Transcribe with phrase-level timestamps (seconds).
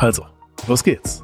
[0.00, 0.24] Also,
[0.66, 1.22] los geht's.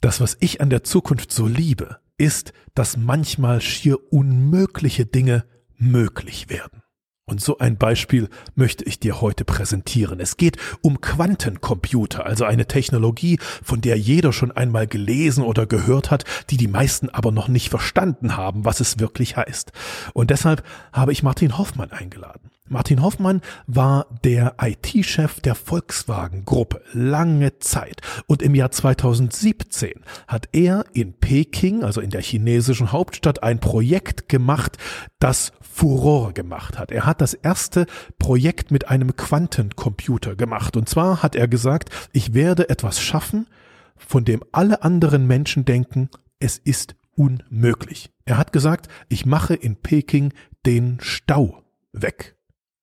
[0.00, 5.46] Das, was ich an der Zukunft so liebe, ist, dass manchmal schier unmögliche Dinge
[5.78, 6.84] möglich werden.
[7.24, 10.20] Und so ein Beispiel möchte ich dir heute präsentieren.
[10.20, 16.12] Es geht um Quantencomputer, also eine Technologie, von der jeder schon einmal gelesen oder gehört
[16.12, 19.72] hat, die die meisten aber noch nicht verstanden haben, was es wirklich heißt.
[20.12, 22.49] Und deshalb habe ich Martin Hoffmann eingeladen.
[22.72, 30.84] Martin Hoffmann war der IT-Chef der Volkswagen-Gruppe lange Zeit und im Jahr 2017 hat er
[30.92, 34.78] in Peking, also in der chinesischen Hauptstadt, ein Projekt gemacht,
[35.18, 36.92] das Furore gemacht hat.
[36.92, 37.86] Er hat das erste
[38.20, 43.48] Projekt mit einem Quantencomputer gemacht und zwar hat er gesagt, ich werde etwas schaffen,
[43.96, 48.10] von dem alle anderen Menschen denken, es ist unmöglich.
[48.26, 50.32] Er hat gesagt, ich mache in Peking
[50.64, 52.36] den Stau weg.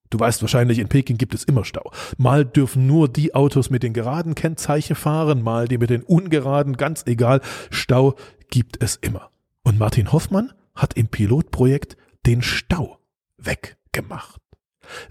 [0.09, 1.91] Du weißt wahrscheinlich, in Peking gibt es immer Stau.
[2.17, 6.77] Mal dürfen nur die Autos mit den geraden Kennzeichen fahren, mal die mit den ungeraden,
[6.77, 7.41] ganz egal.
[7.69, 8.15] Stau
[8.49, 9.31] gibt es immer.
[9.63, 12.99] Und Martin Hoffmann hat im Pilotprojekt den Stau
[13.37, 14.41] weggemacht.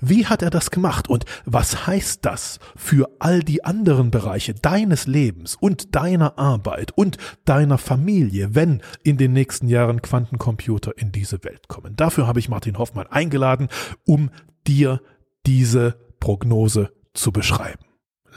[0.00, 5.06] Wie hat er das gemacht und was heißt das für all die anderen Bereiche deines
[5.06, 11.44] Lebens und deiner Arbeit und deiner Familie, wenn in den nächsten Jahren Quantencomputer in diese
[11.44, 11.94] Welt kommen?
[11.97, 13.68] Dafür habe ich Martin Hoffmann eingeladen,
[14.06, 14.30] um
[14.67, 15.01] dir
[15.47, 17.85] diese Prognose zu beschreiben.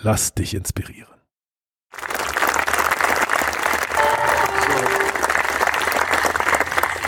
[0.04, 1.10] Lass dich inspirieren.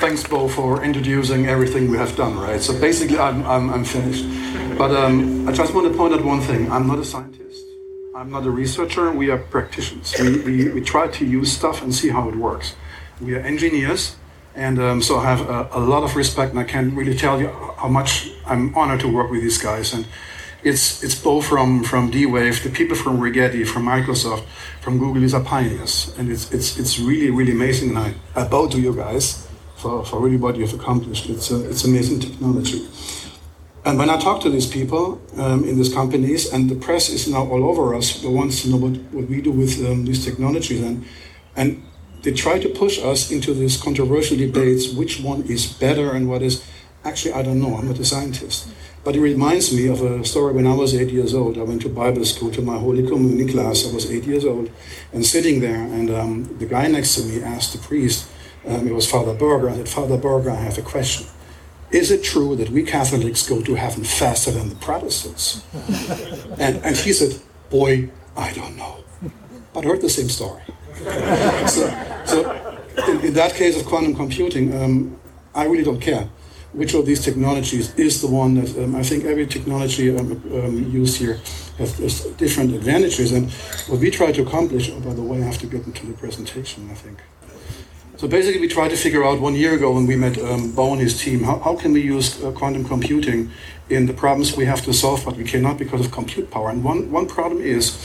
[0.02, 2.60] thanks, Bo, for introducing everything we have done, right?
[2.60, 4.26] So basically, I'm, I'm, I'm finished.
[4.76, 6.72] But um, I just want to point out one thing.
[6.72, 7.64] I'm not a scientist.
[8.16, 9.12] I'm not a researcher.
[9.12, 10.16] We are practitioners.
[10.20, 12.76] We, we, we try to use stuff and see how it works.
[13.22, 14.16] We are engineers
[14.56, 17.40] and um, so I have a, a, lot of respect, and I can't really tell
[17.40, 19.94] you how much I'm honored to work with these guys.
[19.94, 20.06] And
[20.64, 24.46] it's it's both from from D-Wave, the people from Rigetti, from Microsoft,
[24.82, 25.22] from Google.
[25.22, 27.90] These are pioneers, and it's it's it's really really amazing.
[27.90, 29.48] And I, I bow to you guys
[29.78, 31.30] for, for really what you've accomplished.
[31.30, 32.88] It's a, it's amazing technology.
[33.84, 37.28] And when I talk to these people um, in these companies, and the press is
[37.28, 40.24] now all over us, the wants to know what, what we do with um, these
[40.24, 41.06] technologies, and
[41.56, 41.84] and
[42.22, 46.44] they try to push us into these controversial debates which one is better and what
[46.44, 46.64] is
[47.04, 47.76] actually i don't know.
[47.76, 48.70] I'm not a scientist.
[49.04, 50.54] But it reminds me of a story.
[50.54, 53.48] When i was eight years old i went to bible school to my holy communion
[53.48, 53.88] class.
[53.90, 54.70] I was eight years old.
[55.14, 58.28] And sitting there and um, the guy next to me asked the priest
[58.68, 59.70] um, it was father berger.
[59.70, 61.28] I said father berger i have a question.
[61.92, 65.64] Is it true that we catholics go to heaven faster than the protestants?
[66.60, 69.04] And, and he said boy i don't know.
[69.74, 70.64] But I heard the same story.
[71.68, 71.84] So,
[72.26, 72.38] so
[73.08, 75.18] in, in, that case of quantum computing, um,
[75.56, 76.30] I really don't care
[76.74, 80.92] which of these technologies is the one that um, I think every technology um, um,
[80.92, 81.40] used here
[81.78, 83.32] has, has, different advantages.
[83.34, 83.52] And
[83.90, 86.14] what we try to accomplish, oh, by the way, I have to get into the
[86.14, 87.20] presentation, I think.
[88.18, 90.94] So basically, we tried to figure out one year ago when we met um, Bo
[90.94, 93.50] and his team, how, how can we use uh, quantum computing
[93.90, 96.70] in the problems we have to solve, but we cannot because of compute power.
[96.70, 97.98] And one, one problem is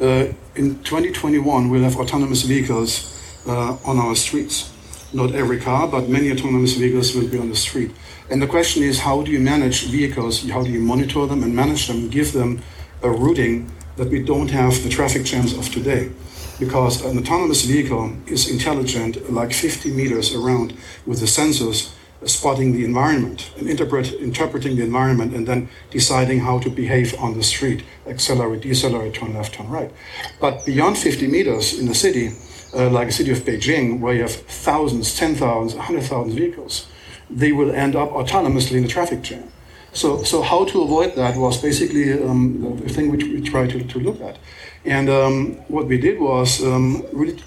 [0.00, 3.12] uh, in 2021, we'll have autonomous vehicles
[3.46, 4.72] uh, on our streets.
[5.12, 7.92] Not every car, but many autonomous vehicles will be on the street.
[8.28, 10.48] And the question is, how do you manage vehicles?
[10.48, 12.60] How do you monitor them and manage them, give them
[13.02, 16.10] a routing that we don't have the traffic jams of today?
[16.58, 20.76] Because an autonomous vehicle is intelligent like 50 meters around
[21.06, 21.92] with the sensors
[22.24, 27.34] spotting the environment and interpret, interpreting the environment and then deciding how to behave on
[27.34, 29.92] the street, accelerate, decelerate, turn left, turn right.
[30.40, 32.32] But beyond 50 meters in the city,
[32.76, 36.86] uh, like the city of Beijing, where you have thousands, 10,000, 100,000 vehicles,
[37.30, 39.50] they will end up autonomously in a traffic jam.
[39.92, 43.82] So, so how to avoid that was basically um, the thing which we tried to,
[43.82, 44.38] to look at.
[44.84, 47.42] And um, what we did was um, really,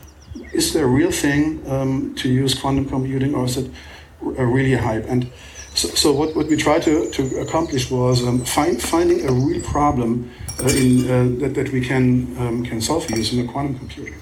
[0.51, 3.71] is there a real thing um, to use quantum computing or is it
[4.21, 5.05] a really a hype.
[5.07, 5.31] And
[5.75, 9.61] so, so what, what we tried to, to accomplish was um, find, finding a real
[9.61, 14.15] problem uh, in, uh, that, that we can, um, can solve using a quantum computer.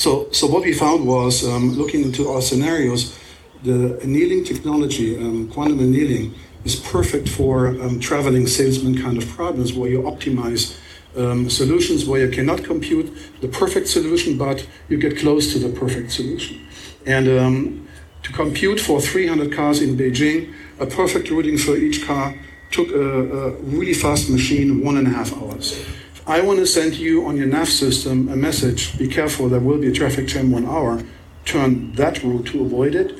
[0.00, 3.18] So, so what we found was um, looking into our scenarios,
[3.64, 9.74] the annealing technology, um, quantum annealing, is perfect for um, traveling salesman kind of problems
[9.74, 10.74] where you optimize
[11.18, 15.68] um, solutions where you cannot compute the perfect solution, but you get close to the
[15.78, 16.66] perfect solution.
[17.04, 17.88] And um,
[18.22, 22.34] to compute for 300 cars in Beijing, a perfect routing for each car
[22.70, 25.84] took a, a really fast machine one and a half hours.
[26.26, 29.78] I want to send you on your nav system a message, be careful, there will
[29.78, 31.02] be a traffic jam one hour,
[31.44, 33.18] turn that route to avoid it,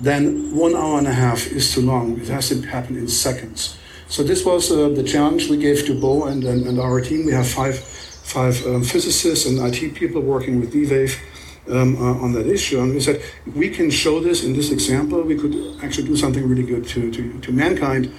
[0.00, 2.20] then one hour and a half is too long.
[2.20, 3.78] It has to happen in seconds.
[4.08, 7.24] So this was uh, the challenge we gave to Bo and, and, and, our team.
[7.24, 11.18] We have five, five um, physicists and IT people working with D-Wave
[11.70, 12.80] um, uh, on that issue.
[12.80, 13.22] And we said,
[13.54, 17.10] we can show this in this example, we could actually do something really good to,
[17.10, 18.12] to, to mankind.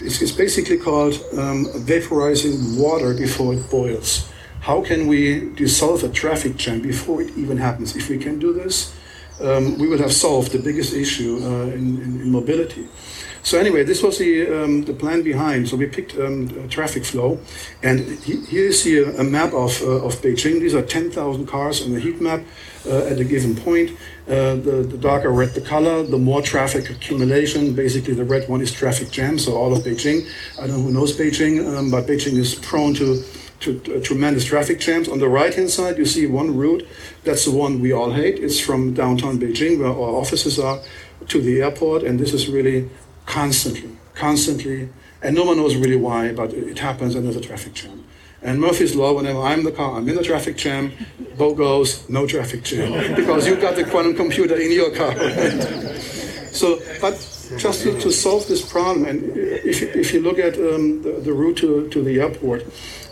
[0.00, 4.28] It's, basically called um, vaporizing water before it boils.
[4.60, 7.96] How can we dissolve a traffic jam before it even happens?
[7.96, 8.94] If we can do this,
[9.40, 12.88] um, we will have solved the biggest issue uh, in, in, in, mobility.
[13.46, 15.68] So anyway, this was the, um, the plan behind.
[15.68, 17.38] So we picked um, traffic flow,
[17.80, 20.58] and he, here you see a, a map of, uh, of Beijing.
[20.58, 22.40] These are 10,000 cars on the heat map
[22.84, 23.92] uh, at a given point.
[24.26, 27.72] Uh, the, the darker red the color, the more traffic accumulation.
[27.72, 30.28] Basically, the red one is traffic jam, so all of Beijing.
[30.58, 33.22] I don't know who knows Beijing, um, but Beijing is prone to
[33.60, 35.08] to, uh, tremendous traffic jams.
[35.08, 36.86] On the right hand side, you see one route.
[37.22, 38.38] That's the one we all hate.
[38.40, 40.80] It's from downtown Beijing, where our offices are,
[41.28, 42.02] to the airport.
[42.02, 42.90] And this is really
[43.26, 44.88] constantly, constantly,
[45.22, 48.04] and no one knows really why, but it happens and there's a traffic jam.
[48.42, 50.92] And Murphy's Law, whenever I'm in the car, I'm in the traffic jam,
[51.36, 55.12] Bo goes, no traffic jam, because you've got the quantum computer in your car.
[56.52, 57.14] so, but
[57.58, 61.32] just to, to, solve this problem, and if, if you look at um, the, the,
[61.32, 62.62] route to, to the airport,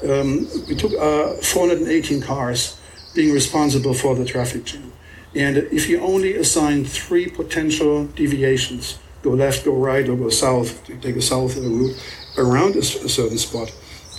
[0.08, 2.78] um, we took uh, 418 cars
[3.14, 4.92] being responsible for the traffic jam.
[5.34, 10.86] And if you only assign three potential deviations, go left, go right, or go south,
[11.00, 11.96] take a south route
[12.36, 13.74] around a, certain spot.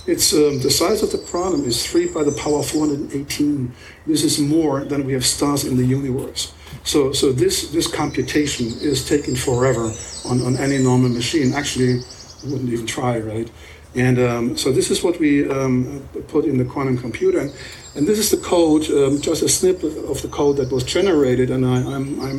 [0.06, 3.72] It's um, the size of the problem is three by the power 418.
[4.06, 6.52] This is more than we have stars in the universe.
[6.84, 9.92] So, so this this computation is taking forever
[10.24, 11.52] on, on any normal machine.
[11.54, 12.00] Actually,
[12.42, 13.50] I wouldn't even try, right?
[13.96, 17.40] And um, so this is what we um, put in the quantum computer.
[17.40, 17.52] And,
[17.94, 21.50] and this is the code, um, just a snippet of the code that was generated.
[21.50, 22.38] And I, I'm, I'm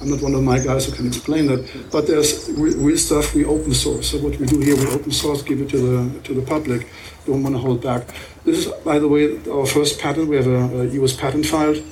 [0.00, 3.44] I'm not one of my guys who can explain that, but there's real stuff we
[3.44, 4.10] open source.
[4.10, 6.86] So what we do here, we open source, give it to the to the public.
[7.26, 8.06] Don't want to hold back.
[8.44, 10.28] This is, by the way, our first patent.
[10.28, 11.82] We have a, a US patent filed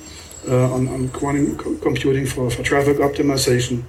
[0.47, 3.83] uh, on, on quantum computing for, for traffic optimization.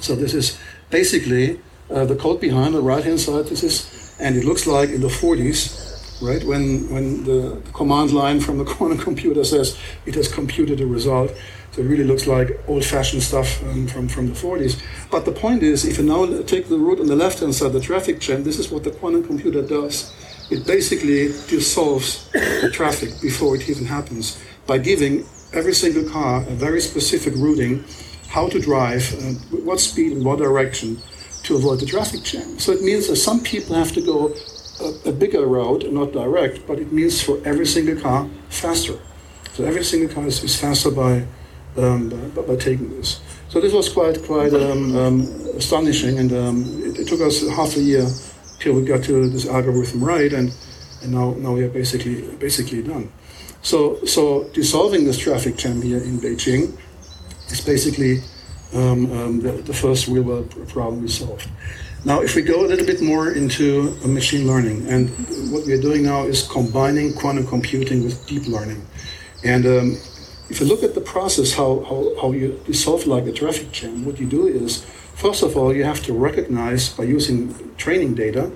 [0.00, 0.58] So this is
[0.90, 1.60] basically
[1.90, 3.46] uh, the code behind the right-hand side.
[3.46, 5.81] This is, and it looks like in the 40s,
[6.22, 6.42] right?
[6.44, 11.32] When when the, command line from the quantum computer says it has computed a result
[11.72, 14.78] so it really looks like old-fashioned stuff um, from, from the 40s.
[15.10, 17.80] But the point is, if you now take the route on the left-hand side, the
[17.80, 20.12] traffic jam, this is what the quantum computer does.
[20.50, 25.24] It basically dissolves the traffic before it even happens by giving
[25.54, 27.84] every single car a very specific routing,
[28.28, 30.98] how to drive, uh, what speed and what direction
[31.44, 32.58] to avoid the traffic jam.
[32.58, 34.34] So it means that some people have to go
[34.82, 38.98] a, a bigger route, not direct, but it means for every single car faster.
[39.54, 41.24] So every single car is, is faster by
[41.76, 43.20] um, by, by, taking this.
[43.48, 45.20] So this was quite quite um, um,
[45.56, 48.06] astonishing, and um, it, it, took us half a year
[48.60, 50.54] till we got to this algorithm right, and
[51.02, 53.10] and now now we are basically basically done.
[53.62, 56.78] So so dissolving this traffic jam here in Beijing
[57.50, 58.20] is basically
[58.74, 61.48] um, um, the, the first real world problem we solved.
[62.04, 65.08] Now, if we go a little bit more into machine learning, and
[65.52, 68.84] what we are doing now is combining quantum computing with deep learning.
[69.44, 69.96] And um,
[70.50, 74.04] if you look at the process, how, how, how you solve like a traffic jam,
[74.04, 78.50] what you do is, first of all, you have to recognize by using training data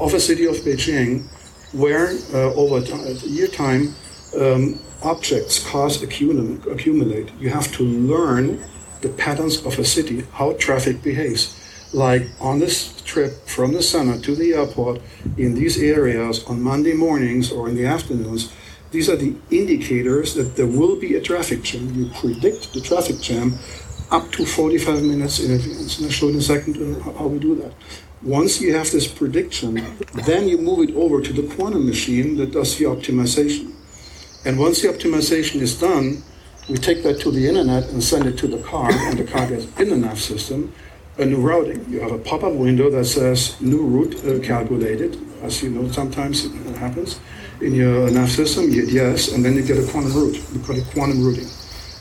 [0.00, 1.28] of a city of Beijing
[1.72, 3.94] where uh, over a year time
[4.36, 7.30] um, objects, cars accumulate.
[7.38, 8.64] You have to learn
[9.00, 11.59] the patterns of a city, how traffic behaves.
[11.92, 15.00] Like on this trip from the center to the airport
[15.36, 18.52] in these areas on Monday mornings or in the afternoons,
[18.92, 21.92] these are the indicators that there will be a traffic jam.
[21.94, 23.54] You predict the traffic jam
[24.10, 25.98] up to 45 minutes in advance.
[25.98, 27.72] And I'll show in a second uh, how we do that.
[28.22, 29.82] Once you have this prediction,
[30.26, 33.72] then you move it over to the quantum machine that does the optimization.
[34.44, 36.22] And once the optimization is done,
[36.68, 39.48] we take that to the internet and send it to the car, and the car
[39.48, 40.72] gets in the nav system
[41.20, 41.84] a new routing.
[41.88, 45.18] You have a pop-up window that says new route uh, calculated.
[45.42, 47.20] As you know, sometimes it happens
[47.60, 50.38] in your nav system, you yes, and then you get a quantum route.
[50.52, 51.48] We call it quantum routing.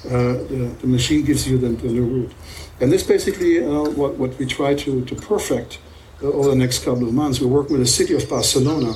[0.06, 2.32] Uh, the, the, machine gives you the, the, new route.
[2.80, 5.80] And this basically uh, what, what we try to, to perfect
[6.24, 7.42] uh, over the next couple of months.
[7.42, 8.94] We're working with the city of Barcelona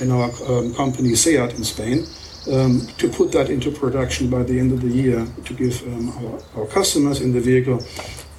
[0.00, 2.06] and our um, company SEAT in Spain
[2.52, 6.10] um, to put that into production by the end of the year to give um,
[6.24, 7.82] our, our, customers in the vehicle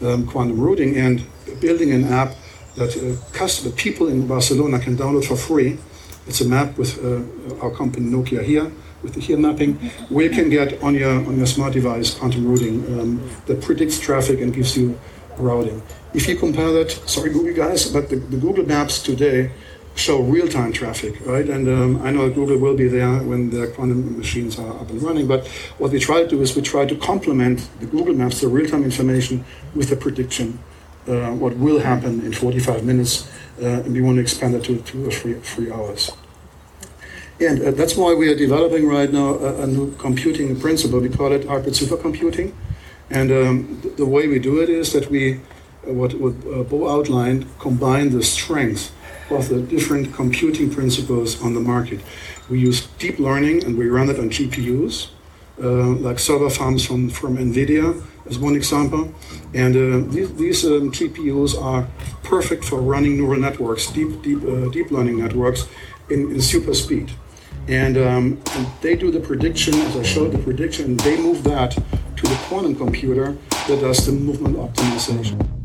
[0.01, 1.25] um, quantum routing and
[1.61, 2.35] building an app
[2.75, 5.77] that uh, customer, people in Barcelona can download for free.
[6.27, 8.71] It's a map with uh, our company Nokia here
[9.05, 9.75] with the here mapping,
[10.09, 13.99] where you can get on your on your smart device quantum routing um, that predicts
[13.99, 14.99] traffic and gives you
[15.37, 15.81] routing.
[16.13, 19.51] If you compare that, sorry Google guys, but the, the Google Maps today
[19.95, 21.47] show real-time traffic, right?
[21.49, 25.01] And um, I know Google will be there when the quantum machines are up and
[25.01, 25.25] running.
[25.25, 25.47] But
[25.77, 28.83] what we try to do is we try to complement the Google Maps, the real-time
[28.83, 30.59] information, with the prediction,
[31.07, 33.29] uh, what will happen in 45 minutes,
[33.61, 36.11] uh, and we want to expand that to two or three, three hours.
[37.39, 40.99] And uh, that's why we are developing right now a, a, new computing principle.
[41.01, 42.53] We call it hybrid supercomputing.
[43.09, 45.41] And um, the, the, way we do it is that we,
[45.85, 48.93] uh, what, what uh, Bo outlined, combine the strength
[49.29, 51.99] of the different computing principles on the market.
[52.49, 55.09] We use deep learning and we run it on GPUs,
[55.63, 55.67] uh,
[56.07, 59.13] like server farms from, from NVIDIA as one example.
[59.53, 61.87] And uh, these, these um, GPUs are
[62.23, 65.67] perfect for running neural networks, deep, deep, uh, deep learning networks
[66.09, 67.11] in, in super speed.
[67.67, 71.71] And, um, and, they do the prediction, as I showed the prediction, they move that
[71.71, 73.35] to the quantum computer
[73.67, 75.64] that does the movement optimization.